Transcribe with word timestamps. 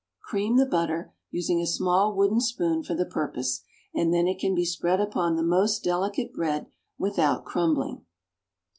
Cream 0.23 0.57
the 0.57 0.65
butter, 0.65 1.13
using 1.29 1.61
a 1.61 1.67
small 1.67 2.15
wooden 2.15 2.41
spoon 2.41 2.81
for 2.81 2.95
the 2.95 3.05
purpose, 3.05 3.61
and 3.93 4.11
then 4.11 4.27
it 4.27 4.39
can 4.39 4.55
be 4.55 4.65
spread 4.65 4.99
upon 4.99 5.35
the 5.35 5.43
most 5.43 5.83
delicate 5.83 6.33
bread 6.33 6.65
without 6.97 7.45
crumbling. 7.45 8.03